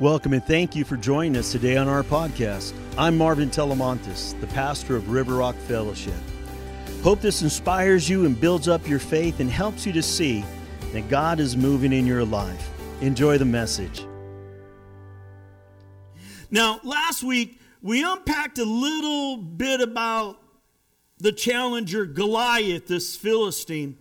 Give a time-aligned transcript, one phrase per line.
[0.00, 2.74] Welcome and thank you for joining us today on our podcast.
[2.98, 6.14] I'm Marvin Telemontis, the pastor of River Rock Fellowship.
[7.02, 10.44] Hope this inspires you and builds up your faith and helps you to see
[10.92, 12.70] that God is moving in your life.
[13.00, 14.04] Enjoy the message.
[16.50, 20.38] Now, last week we unpacked a little bit about
[21.18, 23.96] the challenger Goliath, this Philistine,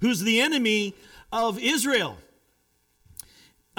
[0.00, 0.94] who's the enemy
[1.32, 2.16] of Israel.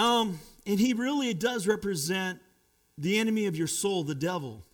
[0.02, 2.40] Um, and he really does represent
[2.98, 4.66] the enemy of your soul, the devil,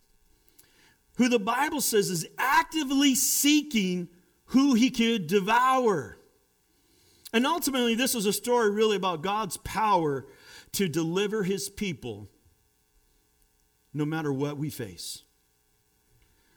[1.17, 4.07] who the Bible says is actively seeking
[4.45, 6.17] who he could devour.
[7.33, 10.25] And ultimately, this is a story really about God's power
[10.71, 12.29] to deliver his people
[13.93, 15.23] no matter what we face.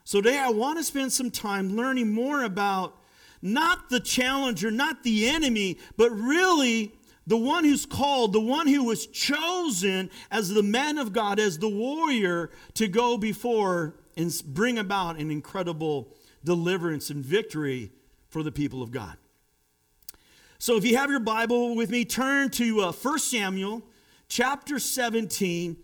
[0.05, 3.01] So, today I want to spend some time learning more about
[3.43, 6.93] not the challenger, not the enemy, but really
[7.31, 11.61] the one who's called, the one who was chosen as the man of God, as
[11.61, 17.93] the warrior to go before and bring about an incredible deliverance and victory
[18.29, 19.17] for the people of God.
[20.59, 23.85] So if you have your Bible with me, turn to uh, 1 Samuel
[24.29, 25.77] chapter 17,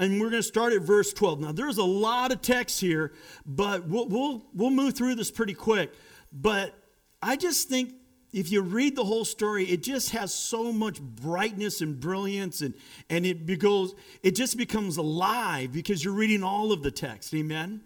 [0.00, 1.38] and we're going to start at verse 12.
[1.38, 3.12] Now, there's a lot of text here,
[3.46, 5.92] but we'll, we'll, we'll move through this pretty quick.
[6.32, 6.74] But
[7.22, 7.94] I just think
[8.32, 12.74] if you read the whole story, it just has so much brightness and brilliance, and,
[13.08, 17.32] and it, goes, it just becomes alive because you're reading all of the text.
[17.34, 17.82] Amen?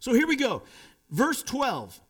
[0.00, 0.62] So here we go.
[1.10, 2.00] Verse 12.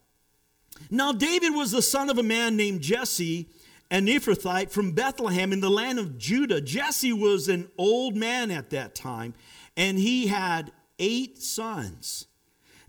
[0.90, 3.48] Now, David was the son of a man named Jesse,
[3.90, 6.60] an Ephrathite from Bethlehem in the land of Judah.
[6.60, 9.34] Jesse was an old man at that time,
[9.76, 12.26] and he had eight sons.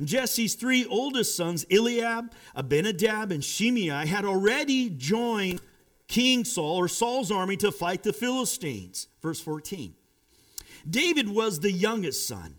[0.03, 5.61] Jesse's three oldest sons, Eliab, Abinadab, and Shimei, had already joined
[6.07, 9.07] King Saul or Saul's army to fight the Philistines.
[9.21, 9.95] Verse 14.
[10.89, 12.55] David was the youngest son.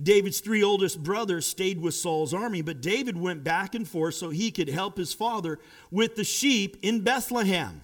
[0.00, 4.30] David's three oldest brothers stayed with Saul's army, but David went back and forth so
[4.30, 5.58] he could help his father
[5.90, 7.82] with the sheep in Bethlehem.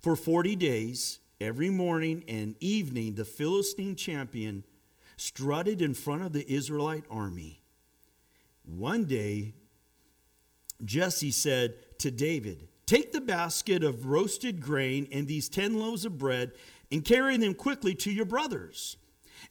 [0.00, 4.64] For 40 days, every morning and evening, the Philistine champion
[5.16, 7.59] strutted in front of the Israelite army.
[8.76, 9.54] One day,
[10.84, 16.18] Jesse said to David, Take the basket of roasted grain and these 10 loaves of
[16.18, 16.52] bread
[16.90, 18.96] and carry them quickly to your brothers.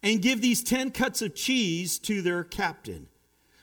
[0.03, 3.07] And give these 10 cuts of cheese to their captain.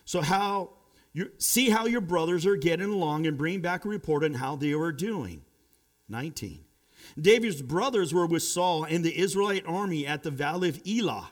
[0.04, 0.70] So, how
[1.12, 4.56] you see how your brothers are getting along and bring back a report on how
[4.56, 5.42] they are doing.
[6.08, 6.64] 19.
[7.18, 11.30] David's brothers were with Saul and the Israelite army at the valley of Elah,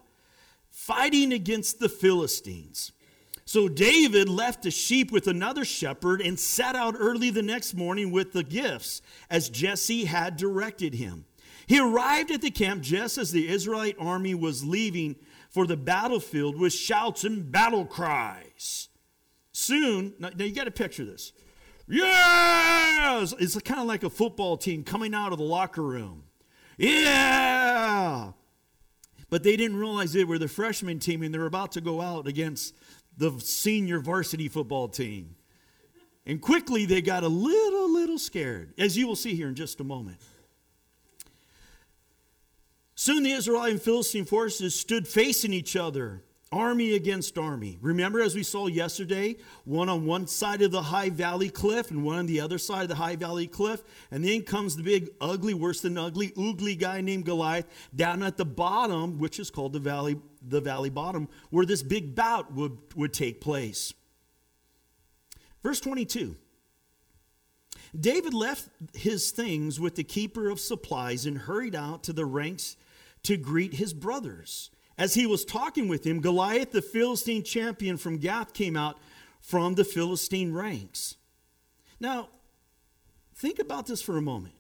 [0.70, 2.92] fighting against the Philistines.
[3.44, 8.10] So David left the sheep with another shepherd and set out early the next morning
[8.10, 11.26] with the gifts, as Jesse had directed him.
[11.66, 15.16] He arrived at the camp just as the Israelite army was leaving
[15.50, 18.88] for the battlefield with shouts and battle cries.
[19.52, 21.32] Soon, now, you got to picture this.
[21.86, 23.34] Yes!
[23.38, 26.24] It's kind of like a football team coming out of the locker room.
[26.76, 28.32] Yeah!
[29.30, 32.26] But they didn't realize they were the freshman team and they're about to go out
[32.26, 32.74] against
[33.16, 35.36] the senior varsity football team.
[36.26, 39.80] And quickly they got a little, little scared, as you will see here in just
[39.80, 40.18] a moment.
[42.94, 46.22] Soon the Israelite and Philistine forces stood facing each other,
[46.52, 47.78] army against army.
[47.80, 52.04] Remember, as we saw yesterday, one on one side of the high valley cliff and
[52.04, 53.82] one on the other side of the high valley cliff.
[54.10, 58.36] And then comes the big, ugly, worse than ugly, oogly guy named Goliath down at
[58.36, 60.16] the bottom, which is called the valley
[60.46, 63.94] the valley bottom where this big bout would, would take place.
[65.62, 66.36] Verse 22
[67.98, 72.76] David left his things with the keeper of supplies and hurried out to the ranks
[73.22, 74.70] to greet his brothers.
[74.96, 78.98] As he was talking with him, Goliath, the Philistine champion from Gath, came out
[79.40, 81.16] from the Philistine ranks.
[81.98, 82.28] Now,
[83.34, 84.54] think about this for a moment.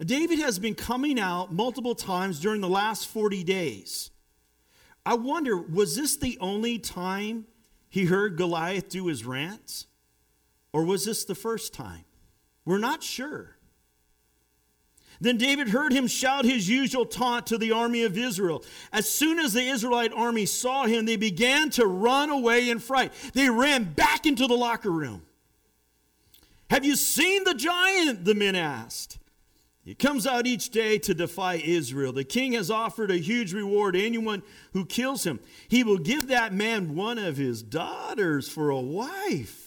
[0.00, 4.10] David has been coming out multiple times during the last 40 days.
[5.04, 7.46] I wonder, was this the only time
[7.88, 9.86] he heard Goliath do his rants?
[10.72, 12.04] Or was this the first time?
[12.64, 13.51] We're not sure.
[15.22, 18.64] Then David heard him shout his usual taunt to the army of Israel.
[18.92, 23.12] As soon as the Israelite army saw him, they began to run away in fright.
[23.32, 25.22] They ran back into the locker room.
[26.70, 28.24] Have you seen the giant?
[28.24, 29.20] The men asked.
[29.84, 32.12] He comes out each day to defy Israel.
[32.12, 34.42] The king has offered a huge reward to anyone
[34.72, 35.38] who kills him.
[35.68, 39.61] He will give that man one of his daughters for a wife.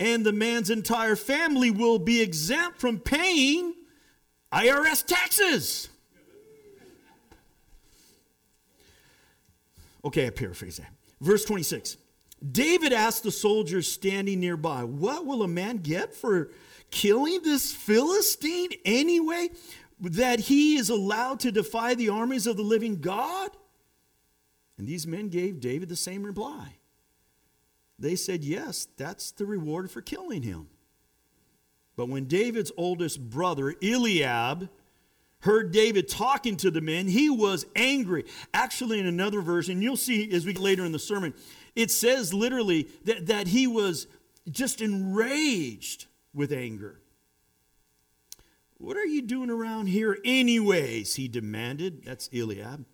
[0.00, 3.74] And the man's entire family will be exempt from paying
[4.52, 5.88] IRS taxes.
[10.04, 10.92] Okay, I paraphrase that.
[11.20, 11.96] Verse 26.
[12.52, 16.50] David asked the soldiers standing nearby, What will a man get for
[16.90, 19.48] killing this Philistine anyway?
[20.00, 23.50] That he is allowed to defy the armies of the living God?
[24.76, 26.74] And these men gave David the same reply.
[27.98, 30.68] They said, Yes, that's the reward for killing him.
[31.96, 34.68] But when David's oldest brother, Eliab,
[35.40, 38.24] heard David talking to the men, he was angry.
[38.52, 41.34] Actually, in another version, you'll see as we get later in the sermon,
[41.76, 44.06] it says literally that, that he was
[44.50, 47.00] just enraged with anger.
[48.78, 51.14] What are you doing around here, anyways?
[51.14, 52.04] He demanded.
[52.04, 52.84] That's Eliab.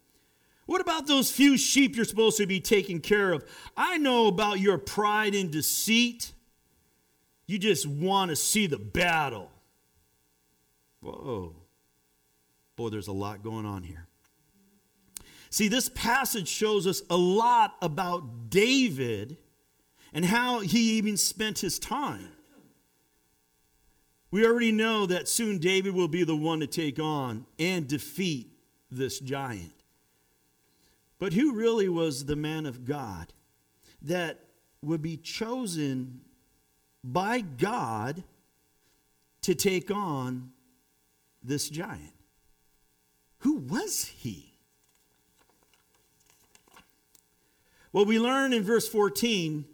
[0.67, 3.45] What about those few sheep you're supposed to be taking care of?
[3.77, 6.33] I know about your pride and deceit.
[7.47, 9.51] You just want to see the battle.
[11.01, 11.57] Whoa.
[12.77, 14.07] Boy, there's a lot going on here.
[15.51, 19.37] See, this passage shows us a lot about David
[20.13, 22.29] and how he even spent his time.
[24.31, 28.53] We already know that soon David will be the one to take on and defeat
[28.91, 29.73] this giant.
[31.21, 33.33] But who really was the man of God
[34.03, 34.41] that
[34.83, 36.23] would be chosen
[37.05, 38.25] by God
[39.43, 40.51] to take on
[41.43, 42.15] this giant?
[43.41, 44.55] Who was he?
[47.93, 49.67] Well, we learn in verse 14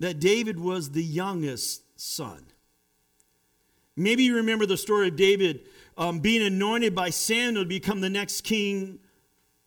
[0.00, 2.46] that David was the youngest son.
[3.96, 8.10] Maybe you remember the story of David um, being anointed by Samuel to become the
[8.10, 8.98] next king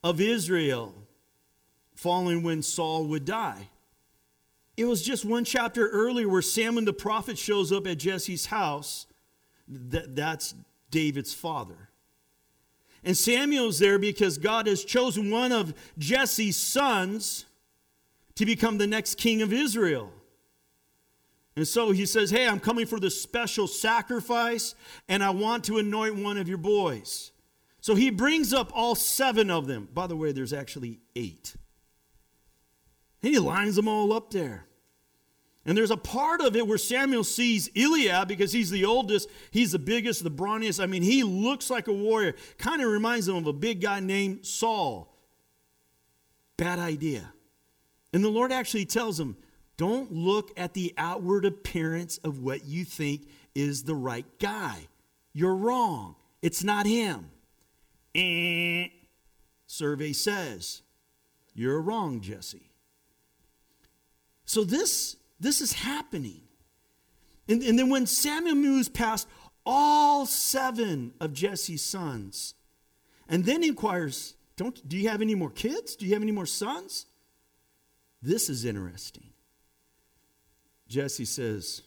[0.02, 1.03] of Israel
[1.94, 3.68] following when Saul would die.
[4.76, 9.06] It was just one chapter earlier where Samuel the prophet shows up at Jesse's house.
[9.68, 10.54] That, that's
[10.90, 11.88] David's father.
[13.04, 17.44] And Samuel's there because God has chosen one of Jesse's sons
[18.34, 20.10] to become the next king of Israel.
[21.56, 24.74] And so he says, Hey, I'm coming for this special sacrifice,
[25.08, 27.30] and I want to anoint one of your boys.
[27.80, 29.88] So he brings up all seven of them.
[29.92, 31.54] By the way, there's actually eight.
[33.24, 34.66] He lines them all up there.
[35.66, 39.72] And there's a part of it where Samuel sees Eliab because he's the oldest, he's
[39.72, 40.82] the biggest, the brawniest.
[40.82, 42.34] I mean, he looks like a warrior.
[42.58, 45.16] Kind of reminds him of a big guy named Saul.
[46.58, 47.32] Bad idea.
[48.12, 49.38] And the Lord actually tells him,
[49.78, 53.22] don't look at the outward appearance of what you think
[53.54, 54.88] is the right guy.
[55.32, 56.16] You're wrong.
[56.42, 57.30] It's not him.
[58.14, 58.88] Eh.
[59.66, 60.82] Survey says,
[61.54, 62.70] you're wrong, Jesse.
[64.44, 66.42] So this, this is happening.
[67.48, 69.28] And, and then when Samuel moves past
[69.66, 72.54] all seven of Jesse's sons,
[73.28, 75.96] and then inquires, Don't, Do you have any more kids?
[75.96, 77.06] Do you have any more sons?
[78.20, 79.30] This is interesting.
[80.88, 81.82] Jesse says,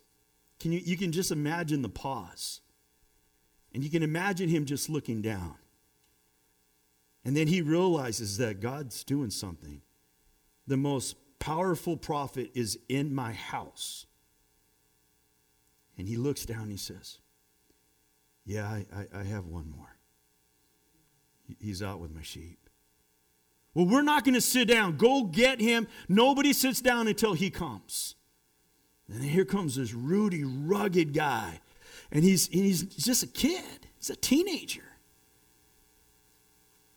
[0.60, 2.62] can you, you can just imagine the pause.
[3.74, 5.56] And you can imagine him just looking down.
[7.24, 9.82] And then he realizes that God's doing something.
[10.66, 14.06] The most powerful prophet is in my house.
[15.98, 17.20] And he looks down and he says,
[18.46, 19.98] Yeah, I, I, I have one more.
[21.60, 22.70] He's out with my sheep.
[23.74, 24.98] Well, we're not going to sit down.
[24.98, 25.88] Go get him.
[26.10, 28.16] Nobody sits down until he comes.
[29.08, 31.62] And here comes this ruddy, rugged guy.
[32.12, 34.84] And he's, he's just a kid, he's a teenager.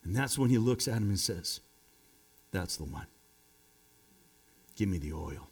[0.05, 1.61] And that's when he looks at him and says,
[2.51, 3.07] That's the one.
[4.81, 5.51] Give me the oil.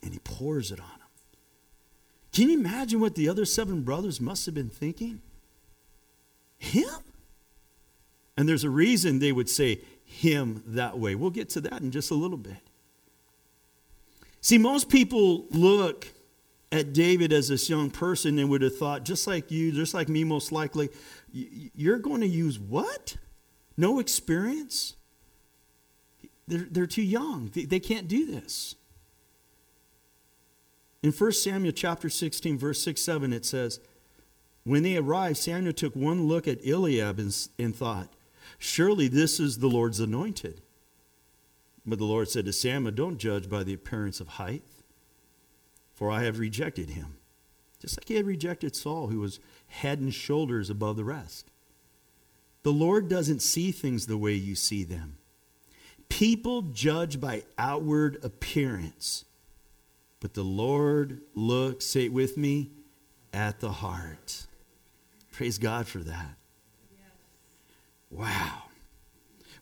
[0.00, 1.08] And he pours it on him.
[2.32, 5.20] Can you imagine what the other seven brothers must have been thinking?
[6.56, 7.00] Him?
[8.36, 11.16] And there's a reason they would say him that way.
[11.16, 12.58] We'll get to that in just a little bit.
[14.40, 16.06] See, most people look
[16.70, 20.08] at David as this young person and would have thought, just like you, just like
[20.08, 20.90] me, most likely,
[21.32, 23.16] you're going to use what?
[23.76, 24.94] No experience?
[26.52, 27.50] They're, they're too young.
[27.54, 28.74] They, they can't do this.
[31.02, 33.80] In 1 Samuel chapter 16, verse 6 7, it says,
[34.64, 38.08] When they arrived, Samuel took one look at Eliab and, and thought,
[38.58, 40.60] Surely this is the Lord's anointed.
[41.86, 44.62] But the Lord said to Samuel, Don't judge by the appearance of height,
[45.94, 47.16] for I have rejected him.
[47.80, 51.50] Just like he had rejected Saul, who was head and shoulders above the rest.
[52.62, 55.16] The Lord doesn't see things the way you see them.
[56.18, 59.24] People judge by outward appearance,
[60.20, 62.70] but the Lord looks, say it with me,
[63.32, 64.46] at the heart.
[65.32, 66.36] Praise God for that.
[68.10, 68.64] Wow.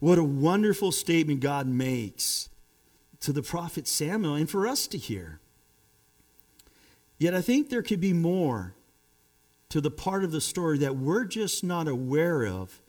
[0.00, 2.48] What a wonderful statement God makes
[3.20, 5.38] to the prophet Samuel and for us to hear.
[7.16, 8.74] Yet I think there could be more
[9.68, 12.82] to the part of the story that we're just not aware of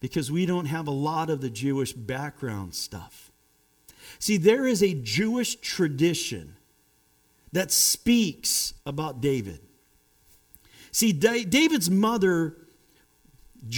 [0.00, 3.30] because we don't have a lot of the Jewish background stuff.
[4.18, 6.56] See, there is a Jewish tradition
[7.52, 9.60] that speaks about David.
[10.90, 12.56] See, David's mother,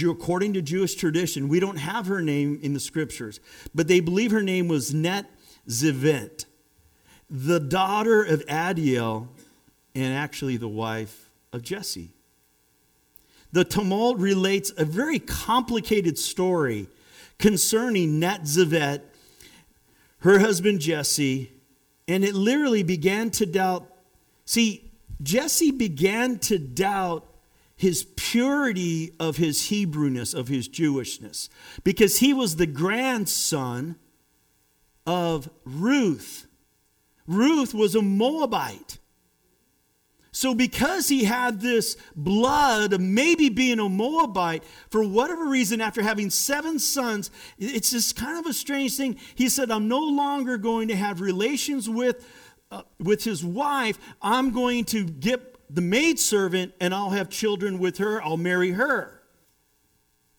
[0.03, 3.39] according to Jewish tradition, we don't have her name in the scriptures,
[3.73, 5.25] but they believe her name was Net
[5.67, 6.45] Zivit,
[7.29, 9.27] the daughter of Adiel,
[9.93, 12.11] and actually the wife of Jesse.
[13.51, 16.87] The Talmud relates a very complicated story
[17.37, 19.01] concerning Nitzevet,
[20.19, 21.51] her husband Jesse,
[22.07, 23.87] and it literally began to doubt.
[24.45, 24.91] See,
[25.21, 27.27] Jesse began to doubt
[27.75, 31.49] his purity of his Hebrewness, of his Jewishness,
[31.83, 33.95] because he was the grandson
[35.05, 36.45] of Ruth.
[37.25, 38.99] Ruth was a Moabite.
[40.33, 46.01] So, because he had this blood of maybe being a Moabite, for whatever reason, after
[46.01, 49.19] having seven sons, it's just kind of a strange thing.
[49.35, 52.25] He said, I'm no longer going to have relations with,
[52.71, 53.99] uh, with his wife.
[54.21, 58.23] I'm going to get the maidservant and I'll have children with her.
[58.23, 59.21] I'll marry her.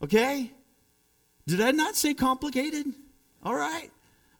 [0.02, 0.52] Okay?
[1.46, 2.86] Did I not say complicated?
[3.42, 3.90] All right.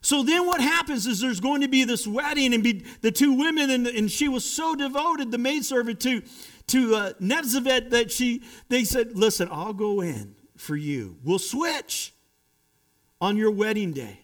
[0.03, 3.35] So then what happens is there's going to be this wedding and be the two
[3.35, 6.23] women, and, and she was so devoted, the maidservant, to,
[6.67, 11.17] to uh, that she, they said, listen, I'll go in for you.
[11.23, 12.13] We'll switch
[13.21, 14.19] on your wedding day.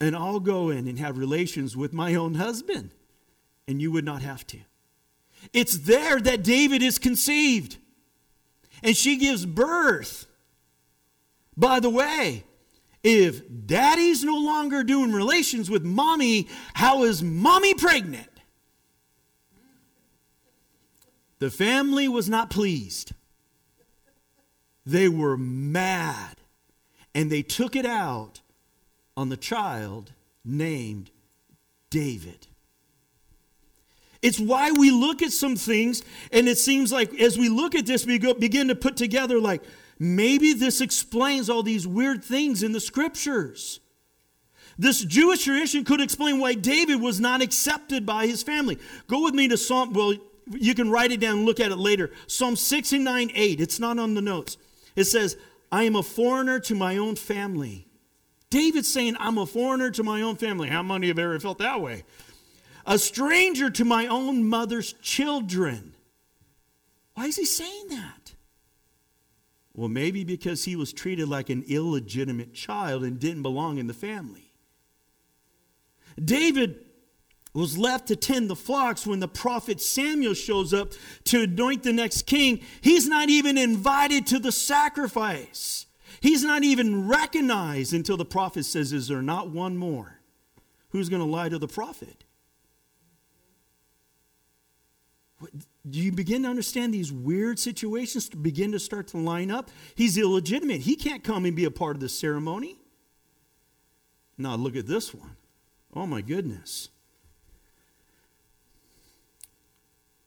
[0.00, 2.90] And I'll go in and have relations with my own husband.
[3.68, 4.58] And you would not have to.
[5.52, 7.76] It's there that David is conceived.
[8.82, 10.26] And she gives birth.
[11.56, 12.44] By the way,
[13.04, 18.28] if daddy's no longer doing relations with mommy, how is mommy pregnant?
[21.38, 23.12] The family was not pleased.
[24.86, 26.36] They were mad.
[27.14, 28.40] And they took it out
[29.16, 31.10] on the child named
[31.90, 32.46] David.
[34.22, 37.84] It's why we look at some things, and it seems like as we look at
[37.84, 39.62] this, we go, begin to put together, like,
[39.98, 43.80] maybe this explains all these weird things in the scriptures.
[44.76, 48.78] This Jewish tradition could explain why David was not accepted by his family.
[49.06, 50.14] Go with me to Psalm, well,
[50.50, 52.10] you can write it down and look at it later.
[52.26, 53.60] Psalm 69 8.
[53.60, 54.56] It's not on the notes.
[54.96, 55.36] It says,
[55.70, 57.88] I am a foreigner to my own family.
[58.50, 60.68] David's saying, I'm a foreigner to my own family.
[60.68, 62.04] How many have ever felt that way?
[62.86, 65.94] A stranger to my own mother's children.
[67.14, 68.23] Why is he saying that?
[69.74, 73.94] Well, maybe because he was treated like an illegitimate child and didn't belong in the
[73.94, 74.52] family.
[76.22, 76.78] David
[77.52, 80.92] was left to tend the flocks when the prophet Samuel shows up
[81.24, 82.60] to anoint the next king.
[82.80, 85.86] He's not even invited to the sacrifice.
[86.20, 90.20] He's not even recognized until the prophet says, Is there not one more?
[90.90, 92.24] Who's going to lie to the prophet?
[95.88, 99.70] Do you begin to understand these weird situations begin to start to line up?
[99.94, 100.80] He's illegitimate.
[100.82, 102.78] He can't come and be a part of the ceremony.
[104.38, 105.36] Now, look at this one.
[105.94, 106.88] Oh, my goodness.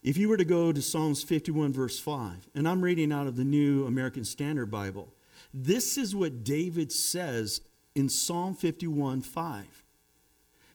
[0.04, 3.36] If you were to go to Psalms 51, verse 5, and I'm reading out of
[3.36, 5.14] the New American Standard Bible,
[5.54, 7.62] this is what David says
[7.96, 9.84] in Psalm 51, 5.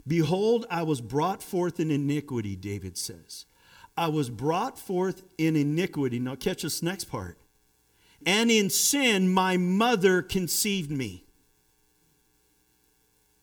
[0.07, 3.47] Behold, I was brought forth in iniquity, David says.
[3.97, 6.19] I was brought forth in iniquity.
[6.19, 7.39] Now, catch this next part.
[8.25, 11.25] And in sin, my mother conceived me.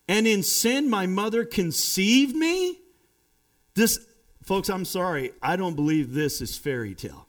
[0.07, 2.79] And in sin, my mother conceived me?
[3.75, 3.99] This,
[4.43, 5.31] folks, I'm sorry.
[5.41, 7.27] I don't believe this is fairy tale.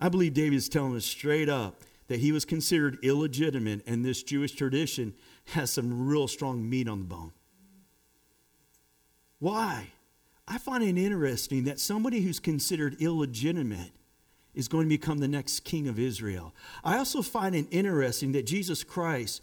[0.00, 4.22] I believe David is telling us straight up that he was considered illegitimate, and this
[4.22, 5.14] Jewish tradition
[5.46, 7.32] has some real strong meat on the bone.
[9.38, 9.88] Why?
[10.52, 13.92] I find it interesting that somebody who's considered illegitimate
[14.54, 16.54] is going to become the next king of Israel.
[16.84, 19.40] I also find it interesting that Jesus Christ,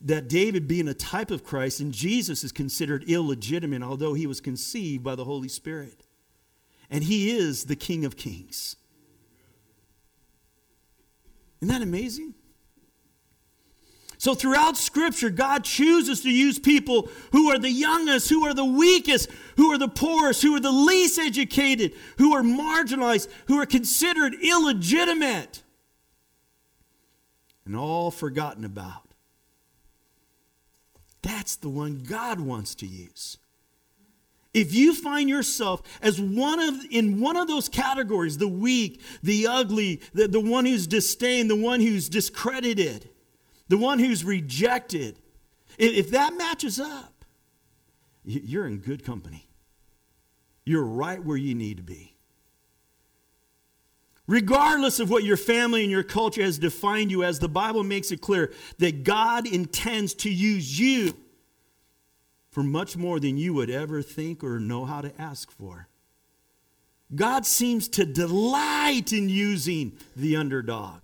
[0.00, 4.40] that David being a type of Christ, and Jesus is considered illegitimate, although he was
[4.40, 6.02] conceived by the Holy Spirit.
[6.90, 8.74] And he is the King of Kings.
[11.60, 12.34] Isn't that amazing?
[14.20, 18.66] So, throughout Scripture, God chooses to use people who are the youngest, who are the
[18.66, 23.64] weakest, who are the poorest, who are the least educated, who are marginalized, who are
[23.64, 25.62] considered illegitimate,
[27.64, 29.08] and all forgotten about.
[31.22, 33.38] That's the one God wants to use.
[34.52, 39.46] If you find yourself as one of in one of those categories, the weak, the
[39.46, 43.08] ugly, the, the one who's disdained, the one who's discredited,
[43.70, 45.16] the one who's rejected,
[45.78, 47.24] if that matches up,
[48.24, 49.48] you're in good company.
[50.64, 52.16] You're right where you need to be.
[54.26, 58.10] Regardless of what your family and your culture has defined you as, the Bible makes
[58.10, 61.16] it clear that God intends to use you
[62.50, 65.86] for much more than you would ever think or know how to ask for.
[67.14, 71.02] God seems to delight in using the underdog.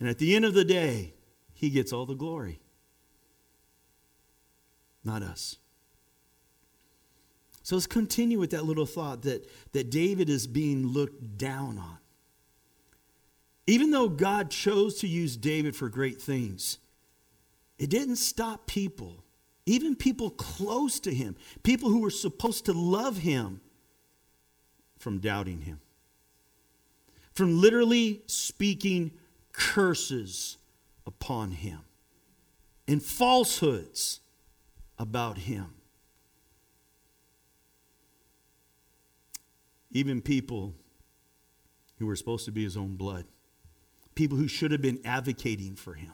[0.00, 1.14] And at the end of the day,
[1.54, 2.60] he gets all the glory,
[5.04, 5.56] not us.
[7.62, 11.98] So let's continue with that little thought that, that David is being looked down on.
[13.66, 16.78] Even though God chose to use David for great things,
[17.78, 19.22] it didn't stop people,
[19.66, 23.60] even people close to him, people who were supposed to love him,
[24.98, 25.80] from doubting him,
[27.32, 29.12] from literally speaking
[29.58, 30.56] curses
[31.04, 31.80] upon him
[32.86, 34.20] and falsehoods
[34.98, 35.74] about him.
[39.90, 40.74] Even people
[41.98, 43.24] who were supposed to be his own blood,
[44.14, 46.12] people who should have been advocating for him.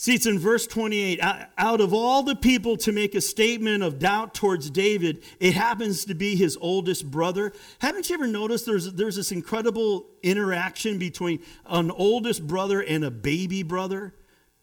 [0.00, 1.20] See, it's in verse 28.
[1.58, 6.06] Out of all the people to make a statement of doubt towards David, it happens
[6.06, 7.52] to be his oldest brother.
[7.80, 13.10] Haven't you ever noticed there's, there's this incredible interaction between an oldest brother and a
[13.10, 14.14] baby brother?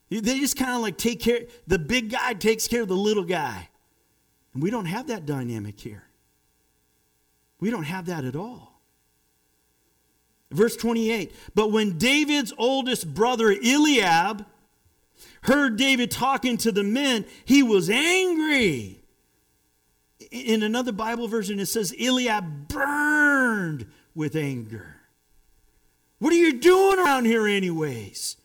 [0.10, 3.24] They just kind of like take care, the big guy takes care of the little
[3.24, 3.70] guy.
[4.56, 6.06] And we don't have that dynamic here.
[7.60, 8.82] We don't have that at all.
[10.50, 14.44] Verse 28 But when David's oldest brother Eliab,
[15.48, 19.04] heard David talking to the men, he was angry.
[20.32, 24.96] In another Bible version, it says Eliab burned with anger.
[26.20, 28.38] What are you doing around here, anyways?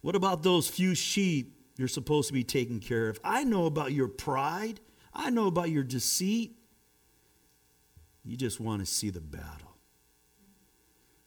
[0.00, 3.18] What about those few sheep you're supposed to be taking care of?
[3.24, 4.80] I know about your pride,
[5.12, 6.56] I know about your deceit.
[8.24, 9.76] You just want to see the battle.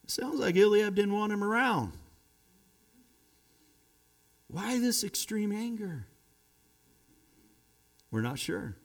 [0.03, 1.93] It sounds like Eliab didn't want him around.
[4.55, 6.07] Why this extreme anger?
[8.09, 8.77] We're not sure.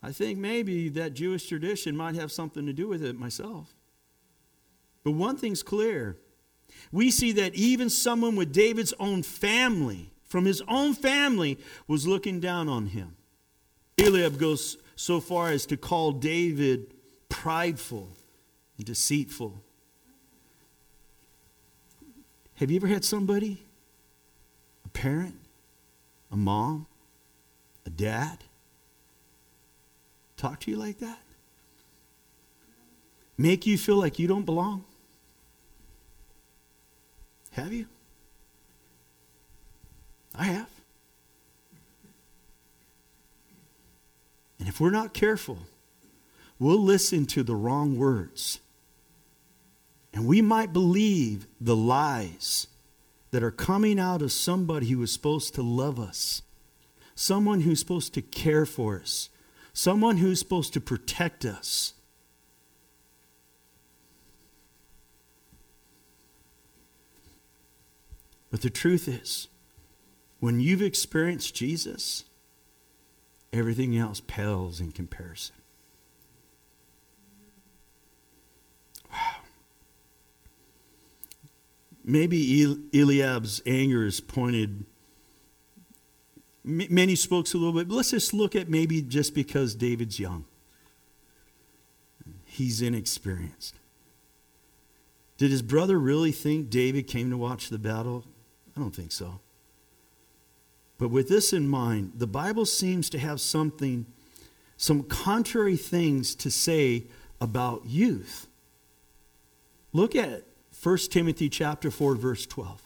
[0.00, 3.74] I think maybe that Jewish tradition might have something to do with it myself.
[5.02, 6.16] But one thing's clear
[6.92, 12.38] we see that even someone with David's own family, from his own family, was looking
[12.38, 13.16] down on him.
[13.98, 16.94] Eliab goes so far as to call David
[17.28, 18.16] prideful
[18.76, 19.60] and deceitful.
[22.54, 23.65] Have you ever had somebody
[24.96, 25.34] parent,
[26.32, 26.86] a mom,
[27.84, 28.38] a dad
[30.38, 31.18] talk to you like that?
[33.36, 34.84] Make you feel like you don't belong?
[37.50, 37.86] Have you?
[40.34, 40.70] I have.
[44.58, 45.58] And if we're not careful,
[46.58, 48.60] we'll listen to the wrong words.
[50.14, 52.68] And we might believe the lies
[53.30, 56.42] that are coming out of somebody who is supposed to love us,
[57.14, 59.28] someone who's supposed to care for us,
[59.72, 61.94] someone who's supposed to protect us.
[68.50, 69.48] But the truth is,
[70.40, 72.24] when you've experienced Jesus,
[73.52, 75.56] everything else pales in comparison.
[82.06, 84.86] Maybe Eliab's anger is pointed.
[86.64, 90.46] Many spoke a little bit, but let's just look at maybe just because David's young.
[92.44, 93.74] He's inexperienced.
[95.36, 98.24] Did his brother really think David came to watch the battle?
[98.74, 99.40] I don't think so.
[100.98, 104.06] But with this in mind, the Bible seems to have something,
[104.78, 107.04] some contrary things to say
[107.40, 108.46] about youth.
[109.92, 110.44] Look at
[110.86, 112.74] 1 Timothy chapter 4 verse 12.
[112.74, 112.80] It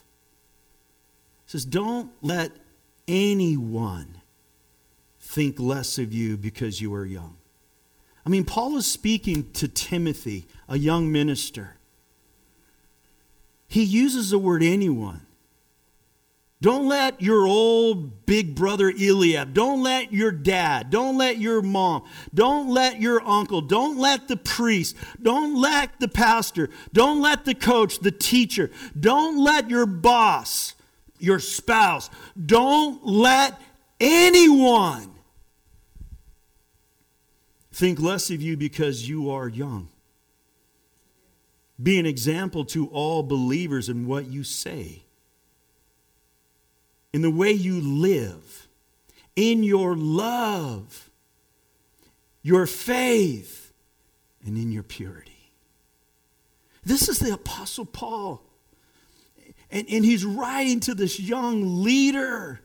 [1.44, 2.50] says don't let
[3.06, 4.22] anyone
[5.20, 7.36] think less of you because you are young.
[8.24, 11.76] I mean Paul is speaking to Timothy, a young minister.
[13.68, 15.26] he uses the word anyone.
[16.62, 22.05] Don't let your old big brother Eliab, don't let your dad, don't let your mom,
[22.35, 27.55] don't let your uncle, don't let the priest, don't let the pastor, don't let the
[27.55, 30.75] coach, the teacher, don't let your boss,
[31.18, 32.11] your spouse,
[32.44, 33.59] don't let
[33.99, 35.11] anyone
[37.73, 39.88] think less of you because you are young.
[41.83, 45.05] Be an example to all believers in what you say
[47.12, 48.68] in the way you live,
[49.37, 51.11] in your love,
[52.42, 53.73] your faith,
[54.44, 55.53] and in your purity.
[56.85, 58.42] This is the Apostle Paul.
[59.70, 62.61] And, and he's writing to this young leader,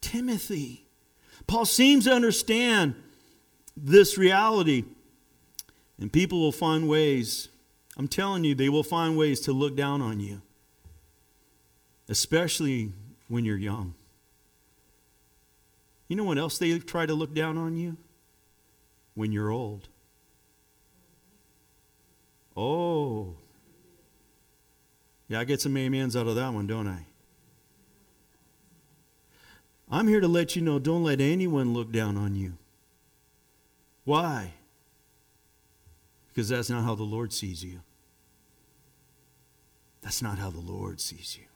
[0.00, 0.86] Timothy.
[1.46, 2.94] Paul seems to understand
[3.76, 4.84] this reality,
[6.00, 7.48] and people will find ways,
[7.96, 10.42] I'm telling you, they will find ways to look down on you,
[12.08, 12.92] especially
[13.28, 13.94] when you're young.
[16.08, 17.96] You know what else they try to look down on you?
[19.14, 19.88] When you're old.
[22.56, 23.34] Oh.
[25.28, 27.04] Yeah, I get some amens out of that one, don't I?
[29.90, 32.54] I'm here to let you know don't let anyone look down on you.
[34.04, 34.54] Why?
[36.28, 37.80] Because that's not how the Lord sees you.
[40.02, 41.47] That's not how the Lord sees you.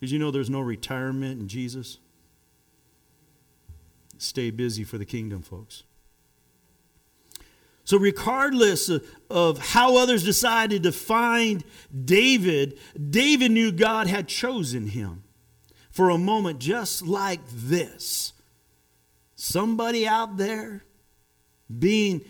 [0.00, 1.98] Did you know there's no retirement in Jesus?
[4.18, 5.84] Stay busy for the kingdom, folks.
[7.84, 8.90] So, regardless
[9.30, 11.62] of how others decided to find
[12.04, 12.78] David,
[13.10, 15.22] David knew God had chosen him
[15.90, 18.32] for a moment just like this.
[19.36, 20.84] Somebody out there
[21.78, 22.22] being,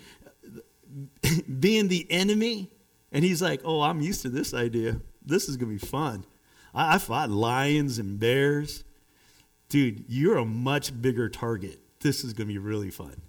[1.59, 2.71] being the enemy,
[3.11, 5.01] and he's like, Oh, I'm used to this idea.
[5.25, 6.27] This is going to be fun.
[6.77, 8.85] I, I fought lions and bears.
[9.69, 11.81] Dude, you're a much bigger target.
[12.01, 13.23] This is going to be really fun.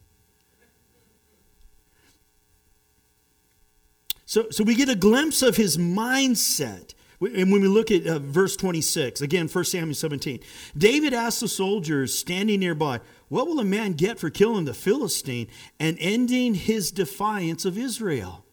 [4.25, 6.93] So, so we get a glimpse of his mindset.
[7.19, 10.41] And when we look at uh, verse 26, again, 1 Samuel 17,
[10.77, 15.47] David asked the soldiers standing nearby, What will a man get for killing the Philistine
[15.79, 18.45] and ending his defiance of Israel?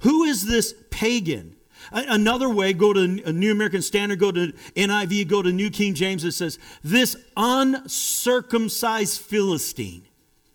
[0.00, 1.56] Who is this pagan?
[1.92, 5.94] Another way, go to a New American Standard, go to NIV, go to New King
[5.94, 10.06] James, it says, This uncircumcised Philistine.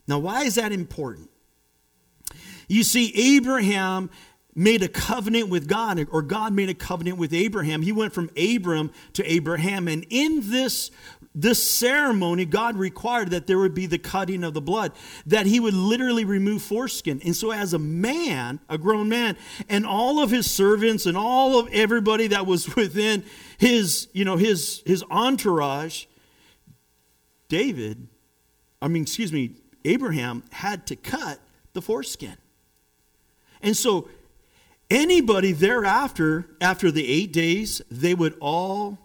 [0.08, 1.30] Now, why is that important?
[2.68, 4.10] You see, Abraham
[4.58, 7.84] made a covenant with God, or God made a covenant with Abraham.
[7.84, 9.88] He went from Abram to Abraham.
[9.88, 10.90] And in this
[11.40, 14.92] this ceremony, God required that there would be the cutting of the blood,
[15.28, 17.22] that he would literally remove foreskin.
[17.24, 19.38] And so, as a man, a grown man,
[19.70, 23.24] and all of his servants and all of everybody that was within
[23.60, 26.06] his, you know, his, his entourage,
[27.50, 28.08] David,
[28.82, 29.52] I mean, excuse me,
[29.86, 31.40] Abraham had to cut
[31.74, 32.38] the foreskin.
[33.62, 34.10] And so,
[34.90, 39.00] anybody thereafter, after the eight days, they would all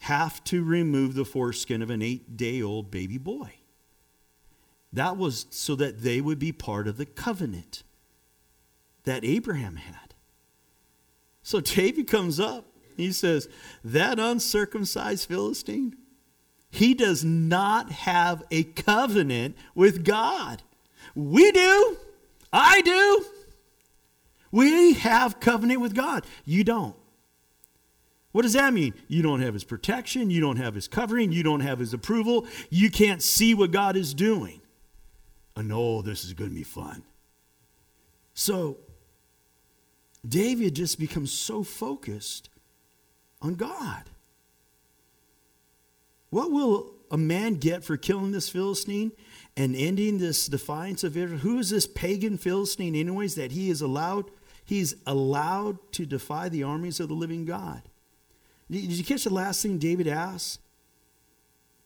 [0.00, 3.52] have to remove the foreskin of an eight day old baby boy.
[4.92, 7.82] That was so that they would be part of the covenant
[9.04, 10.14] that Abraham had.
[11.42, 12.66] So David comes up.
[12.96, 13.48] He says,
[13.84, 15.96] That uncircumcised Philistine,
[16.70, 20.62] he does not have a covenant with God.
[21.14, 21.96] We do.
[22.52, 23.24] I do.
[24.56, 26.24] We have covenant with God.
[26.46, 26.96] You don't.
[28.32, 28.94] What does that mean?
[29.06, 32.46] You don't have his protection, you don't have his covering, you don't have his approval,
[32.70, 34.62] you can't see what God is doing.
[35.54, 37.02] I know this is going to be fun.
[38.32, 38.78] So,
[40.26, 42.48] David just becomes so focused
[43.42, 44.04] on God.
[46.30, 49.12] What will a man get for killing this Philistine
[49.54, 51.40] and ending this defiance of Israel?
[51.40, 54.30] Who is this pagan Philistine, anyways, that he is allowed?
[54.66, 57.82] He's allowed to defy the armies of the living God.
[58.68, 60.60] Did you catch the last thing David asked?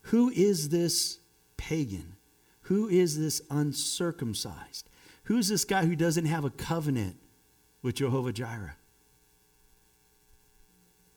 [0.04, 1.18] Who is this
[1.58, 2.16] pagan?
[2.62, 4.88] Who is this uncircumcised?
[5.24, 7.16] Who's this guy who doesn't have a covenant
[7.82, 8.76] with Jehovah Jireh?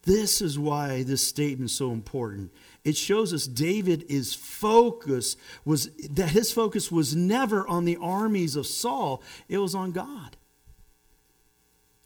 [0.02, 2.52] This is why this statement is so important.
[2.84, 8.58] It shows us David is focus was that his focus was never on the armies
[8.58, 10.36] of Saul, it was on God.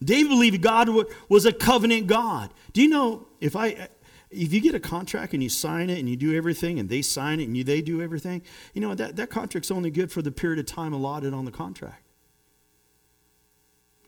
[0.02, 0.88] David believed God
[1.28, 2.50] was a covenant God.
[2.72, 3.88] Do you know if I
[4.30, 7.02] if you get a contract and you sign it and you do everything and they
[7.02, 8.42] sign it and you, they do everything,
[8.74, 11.50] you know that, that contract's only good for the period of time allotted on the
[11.50, 12.04] contract.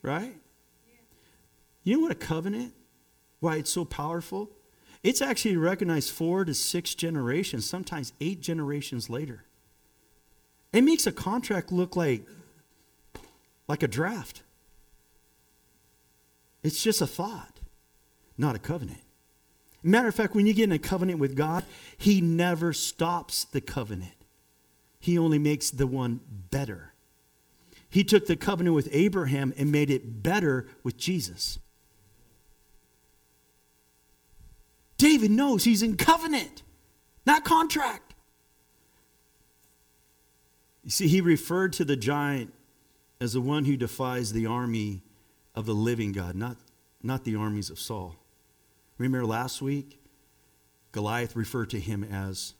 [0.02, 0.36] Right?
[1.82, 2.74] You know what a covenant?
[3.40, 4.50] Why it's so powerful?
[5.02, 9.44] It's actually recognized four to six generations, sometimes eight generations later.
[10.72, 12.26] It makes a contract look like,
[13.66, 14.42] like a draft.
[16.62, 17.60] It's just a thought,
[18.36, 19.00] not a covenant.
[19.82, 21.64] Matter of fact, when you get in a covenant with God,
[21.96, 24.12] He never stops the covenant.
[24.98, 26.20] He only makes the one
[26.50, 26.92] better.
[27.88, 31.58] He took the covenant with Abraham and made it better with Jesus.
[34.96, 36.62] David knows he's in covenant,
[37.26, 38.14] not contract.
[40.84, 42.52] You see, he referred to the giant
[43.18, 45.02] as the one who defies the army
[45.60, 46.56] of the living God, not,
[47.02, 48.16] not the armies of Saul.
[48.96, 50.00] Remember last week?
[50.90, 52.54] Goliath referred to him as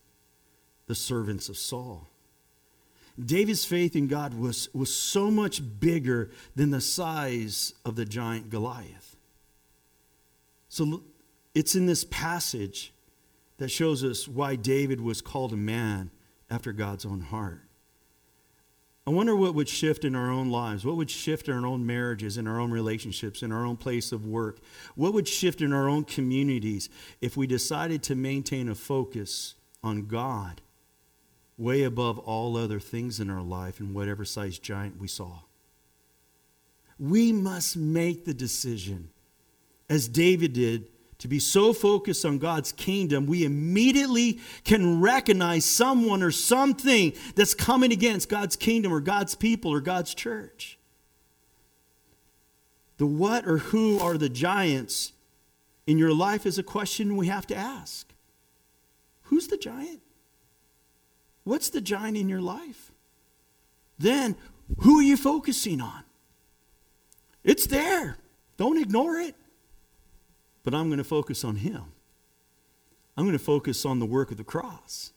[0.85, 2.07] the servants of Saul.
[3.19, 8.49] David's faith in God was, was so much bigger than the size of the giant
[8.49, 9.17] Goliath.
[10.69, 11.03] So
[11.55, 12.93] it's in this passage
[13.57, 16.11] that shows us why David was called a man
[16.51, 17.63] after God's own heart.
[19.07, 20.85] I wonder what would shift in our own lives.
[20.85, 24.11] What would shift in our own marriages, in our own relationships, in our own place
[24.11, 24.59] of work?
[24.95, 26.87] What would shift in our own communities
[27.19, 30.61] if we decided to maintain a focus on God
[31.57, 35.39] way above all other things in our life and whatever size giant we saw?
[36.99, 39.09] We must make the decision,
[39.89, 40.89] as David did,
[41.21, 47.53] to be so focused on God's kingdom, we immediately can recognize someone or something that's
[47.53, 50.79] coming against God's kingdom or God's people or God's church.
[52.97, 55.13] The what or who are the giants
[55.85, 58.11] in your life is a question we have to ask.
[59.25, 60.01] Who's the giant?
[61.43, 62.91] What's the giant in your life?
[63.99, 64.35] Then,
[64.79, 66.03] who are you focusing on?
[67.43, 68.17] It's there.
[68.57, 69.35] Don't ignore it
[70.63, 71.83] but I'm going to focus on Him.
[73.17, 75.11] I'm going to focus on the work of the cross.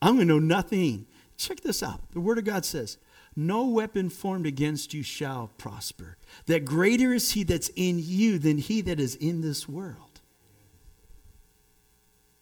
[0.00, 1.06] I'm going to know nothing.
[1.36, 2.00] Check this out.
[2.12, 2.98] The Word of God says,
[3.36, 6.16] No weapon formed against you shall prosper.
[6.46, 10.20] That greater is He that's in you than He that is in this world.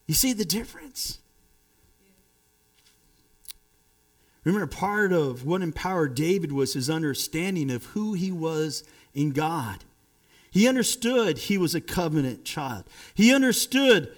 [0.06, 1.18] You see the difference?
[4.44, 8.82] Remember, part of what empowered David was his understanding of who he was
[9.14, 9.84] in God.
[10.52, 12.84] He understood he was a covenant child.
[13.14, 14.14] He understood,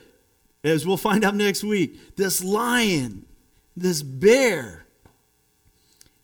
[0.64, 3.24] as we'll find out next week, this lion,
[3.76, 4.84] this bear.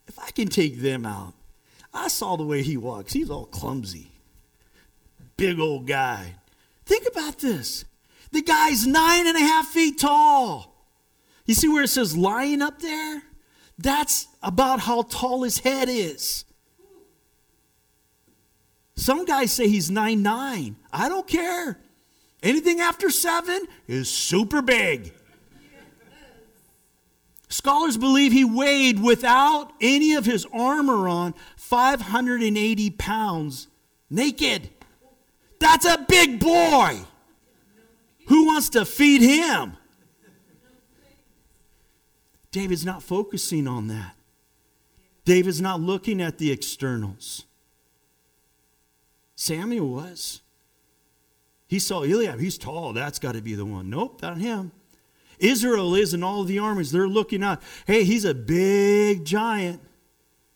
[0.09, 1.35] If I can take them out,
[1.95, 3.13] I saw the way he walks.
[3.13, 4.11] He's all clumsy.
[5.37, 6.35] Big old guy.
[6.85, 7.85] Think about this.
[8.33, 10.75] The guy's nine and a half feet tall.
[11.47, 13.23] You see where it says lion up there?
[13.79, 16.45] That's about how tall his head is.
[19.01, 20.77] Some guys say he's nine nine.
[20.93, 21.81] I don't care.
[22.43, 25.15] Anything after seven is super big.
[27.49, 33.69] Scholars believe he weighed without any of his armor on 580 pounds
[34.11, 34.69] naked.
[35.59, 37.01] That's a big boy.
[38.29, 39.79] Who wants to feed him?
[42.53, 44.15] David's not focusing on that.
[45.25, 47.47] David's not looking at the externals.
[49.41, 50.43] Samuel was.
[51.67, 52.41] He saw Eliab.
[52.41, 52.93] He's tall.
[52.93, 53.89] That's got to be the one.
[53.89, 54.71] Nope, not him.
[55.39, 56.93] Israel is in all the armies.
[56.93, 57.63] They're looking out.
[57.87, 59.81] Hey, he's a big giant.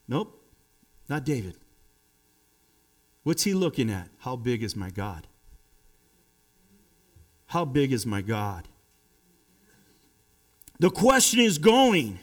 [0.07, 0.39] Nope,
[1.09, 1.57] not David.
[3.23, 4.11] What's he looking at?
[4.19, 5.27] How big is my God?
[7.47, 8.69] How big is my God?
[10.79, 12.19] The question is going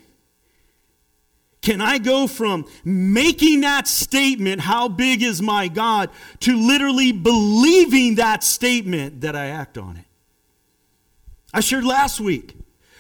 [1.62, 6.10] can I go from making that statement, how big is my God,
[6.42, 10.06] to literally believing that statement that I act on it?
[11.54, 12.56] I shared last week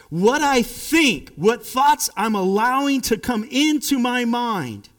[0.10, 4.90] what I think, what thoughts I'm allowing to come into my mind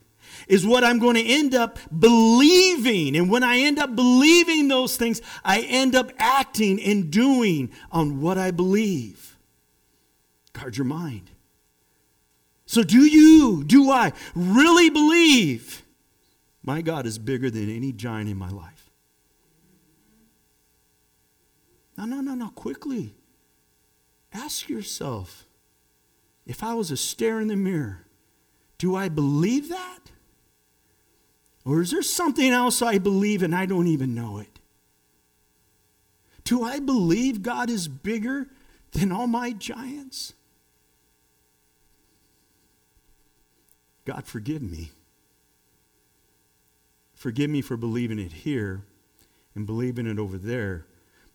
[0.49, 3.15] is what I'm going to end up believing.
[3.17, 8.23] And when I end up believing those things, I end up acting and doing on
[8.23, 9.37] what I believe.
[10.55, 11.32] Guard your mind.
[12.73, 15.83] So, do you, do I really believe
[16.63, 18.89] my God is bigger than any giant in my life?
[21.99, 22.49] No, no, no, no.
[22.49, 23.15] Quickly.
[24.33, 25.45] Ask yourself
[26.47, 28.07] if I was to stare in the mirror,
[28.79, 29.99] do I believe that?
[31.67, 34.61] Or is there something else I believe and I don't even know it?
[36.45, 38.47] Do I believe God is bigger
[38.93, 40.33] than all my giants?
[44.05, 44.91] God, forgive me.
[47.15, 48.83] Forgive me for believing it here
[49.55, 50.87] and believing it over there.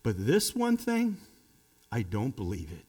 [0.04, 1.18] But this one thing,
[1.92, 2.86] I don't believe it.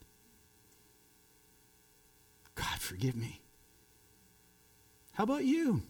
[2.54, 3.40] God, forgive me.
[5.12, 5.82] How about you?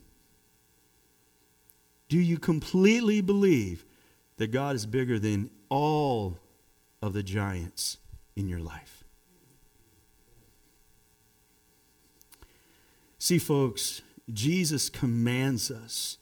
[2.09, 3.85] Do you completely believe
[4.37, 6.39] that God is bigger than all
[7.03, 7.99] of the giants
[8.37, 8.98] in your life?
[13.19, 14.03] See, folks,
[14.33, 16.19] Jesus commands us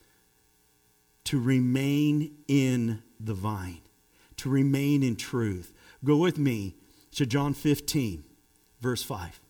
[1.24, 3.80] to remain in the vine,
[4.36, 5.72] to remain in truth.
[6.04, 6.74] Go with me
[7.12, 8.24] to John 15,
[8.80, 9.40] verse 5.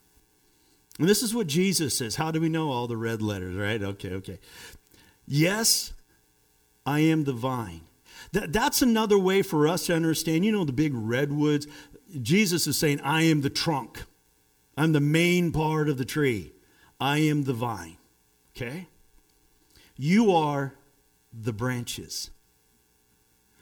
[0.98, 2.16] And this is what Jesus says.
[2.16, 3.82] How do we know all the red letters, right?
[3.82, 4.38] Okay, okay.
[5.26, 5.92] Yes,
[6.86, 7.82] I am the vine.
[8.32, 10.44] That, that's another way for us to understand.
[10.44, 11.66] You know, the big redwoods.
[12.22, 14.04] Jesus is saying, I am the trunk,
[14.76, 16.52] I'm the main part of the tree.
[17.00, 17.96] I am the vine.
[18.56, 18.88] Okay?
[19.96, 20.74] You are
[21.32, 22.30] the branches.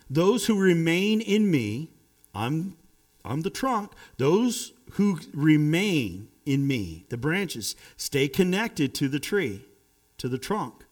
[0.09, 1.91] Those who remain in me,
[2.35, 2.77] I'm,
[3.25, 3.93] I'm the trunk.
[4.19, 9.65] Those who remain in me, the branches, stay connected to the tree,
[10.19, 10.85] to the trunk.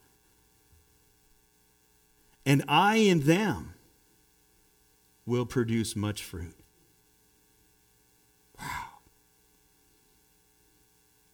[2.44, 3.74] And I in them
[5.26, 6.56] will produce much fruit.
[8.58, 8.91] Wow.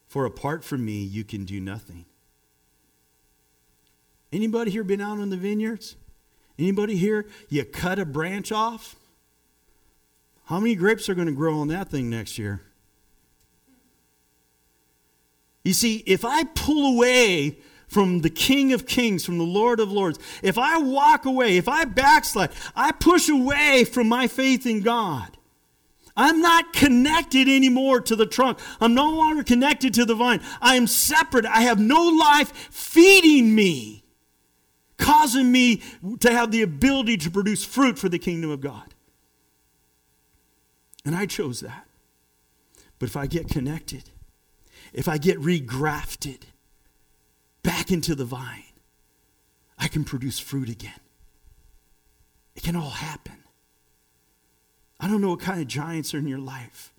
[0.09, 2.07] For apart from me, you can do nothing.
[4.33, 5.97] Anybody here been out in the vineyards?
[6.59, 7.27] Anybody here?
[7.49, 8.97] You cut a branch off?
[10.47, 12.62] How many grapes are going to grow on that thing next year?
[15.62, 19.92] You see, if I pull away from the King of Kings, from the Lord of
[19.92, 24.81] Lords, if I walk away, if I backslide, I push away from my faith in
[24.81, 25.38] God.
[26.18, 28.59] I'm not connected anymore to the trunk.
[28.81, 30.40] I'm no longer connected to the vine.
[30.61, 31.46] I am separate.
[31.46, 34.02] I have no life feeding me,
[34.98, 35.81] causing me
[36.18, 38.94] to have the ability to produce fruit for the kingdom of God.
[41.04, 41.87] And I chose that.
[42.98, 44.11] But if I get connected,
[44.92, 46.42] if I get regrafted
[47.62, 48.64] back into the vine,
[49.78, 51.00] I can produce fruit again.
[52.57, 53.44] It can all happen.
[55.01, 56.93] I don't know what kind of giants are in your life.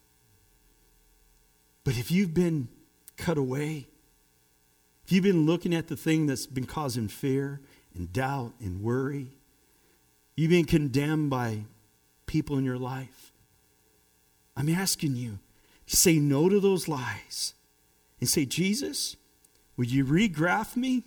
[1.83, 2.67] But if you've been
[3.17, 3.87] cut away,
[5.05, 7.61] if you've been looking at the thing that's been causing fear
[7.95, 9.31] and doubt and worry,
[10.35, 11.63] you've been condemned by
[12.25, 13.31] people in your life,
[14.55, 15.39] I'm asking you
[15.87, 17.53] to say no to those lies
[18.19, 19.15] and say, Jesus,
[19.75, 21.03] would you regraft me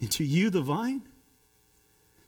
[0.00, 1.02] into you, the vine?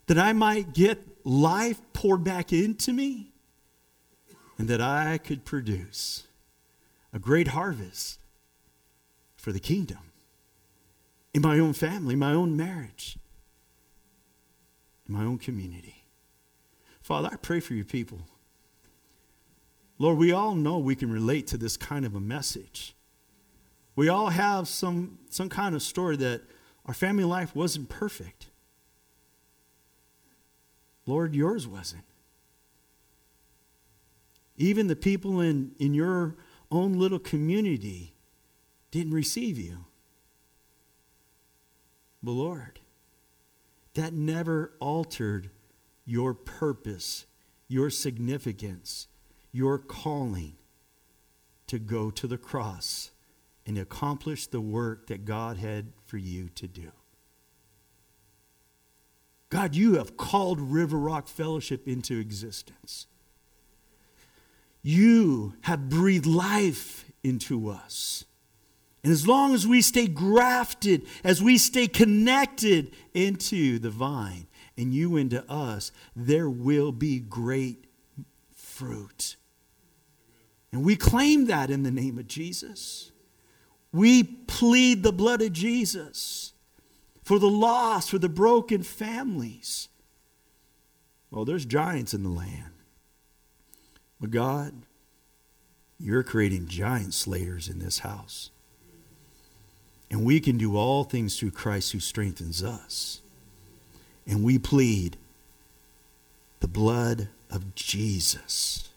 [0.06, 3.32] That I might get life poured back into me
[4.56, 6.26] and that I could produce
[7.12, 8.18] a great harvest
[9.36, 9.98] for the kingdom
[11.34, 13.18] in my own family, my own marriage,
[15.06, 16.04] in my own community.
[17.02, 18.20] Father, I pray for your people.
[19.98, 22.94] Lord, we all know we can relate to this kind of a message.
[23.96, 26.42] We all have some, some kind of story that
[26.86, 28.46] our family life wasn't perfect.
[31.08, 32.04] Lord, yours wasn't.
[34.58, 36.36] Even the people in, in your
[36.70, 38.12] own little community
[38.90, 39.86] didn't receive you.
[42.22, 42.80] But Lord,
[43.94, 45.48] that never altered
[46.04, 47.24] your purpose,
[47.68, 49.08] your significance,
[49.50, 50.56] your calling
[51.68, 53.12] to go to the cross
[53.64, 56.92] and accomplish the work that God had for you to do.
[59.50, 63.06] God, you have called River Rock Fellowship into existence.
[64.82, 68.24] You have breathed life into us.
[69.02, 74.92] And as long as we stay grafted, as we stay connected into the vine and
[74.92, 77.86] you into us, there will be great
[78.54, 79.36] fruit.
[80.72, 83.12] And we claim that in the name of Jesus.
[83.92, 86.52] We plead the blood of Jesus
[87.28, 89.90] for the lost, for the broken families.
[91.30, 92.72] Well, there's giants in the land.
[94.18, 94.72] But God,
[96.00, 98.50] you're creating giant slayers in this house.
[100.10, 103.20] And we can do all things through Christ who strengthens us.
[104.26, 105.18] And we plead
[106.60, 108.88] the blood of Jesus.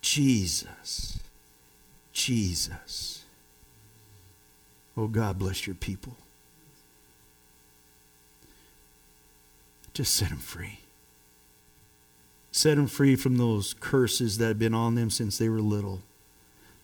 [0.00, 1.18] Jesus.
[2.14, 3.24] Jesus.
[4.96, 6.16] Oh, God bless your people.
[9.94, 10.80] Just set them free.
[12.50, 16.02] Set them free from those curses that have been on them since they were little.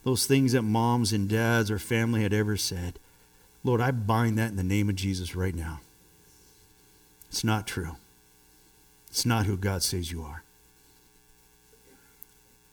[0.05, 2.99] Those things that moms and dads or family had ever said.
[3.63, 5.81] Lord, I bind that in the name of Jesus right now.
[7.29, 7.97] It's not true.
[9.09, 10.43] It's not who God says you are.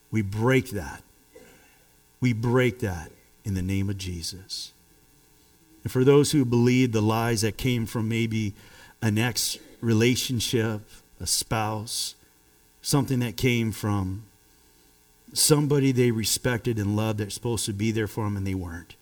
[0.10, 1.04] We break that.
[2.22, 3.12] We break that
[3.44, 4.72] in the name of Jesus.
[5.84, 8.54] And for those who believe the lies that came from maybe
[9.02, 10.82] an ex relationship,
[11.20, 12.16] a spouse,
[12.82, 14.24] something that came from
[15.34, 18.96] somebody they respected and loved that's supposed to be there for them and they weren't.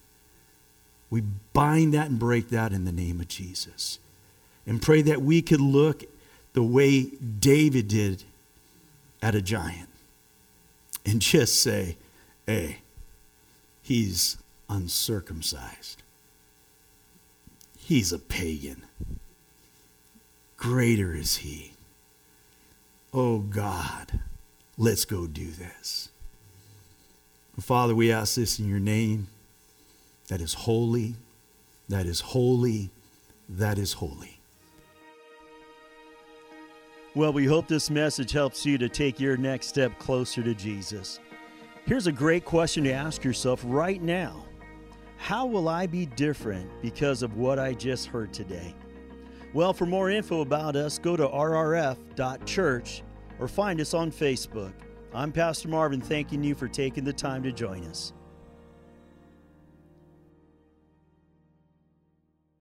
[1.09, 1.21] We
[1.53, 3.99] bind that and break that in the name of Jesus.
[4.65, 6.03] And pray that we could look
[6.53, 8.23] the way David did
[9.21, 9.89] at a giant
[11.05, 11.97] and just say,
[12.47, 12.79] hey,
[13.83, 14.37] he's
[14.69, 16.01] uncircumcised.
[17.77, 18.83] He's a pagan.
[20.65, 21.73] Greater is he.
[23.13, 24.21] Oh God,
[24.79, 26.09] let's go do this.
[27.59, 29.27] Father, we ask this in your name
[30.27, 31.17] that is holy,
[31.87, 32.89] that is holy,
[33.47, 34.39] that is holy.
[37.13, 41.19] Well, we hope this message helps you to take your next step closer to Jesus.
[41.85, 44.43] Here's a great question to ask yourself right now
[45.17, 48.73] How will I be different because of what I just heard today?
[49.55, 53.03] Well, for more info about us, go to rrf.church
[53.39, 54.73] or find us on Facebook.
[55.13, 58.11] I'm Pastor Marvin, thanking you for taking the time to join us.